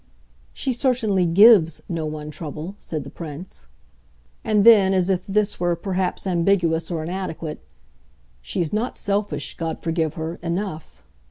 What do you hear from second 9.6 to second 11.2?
forgive her! enough."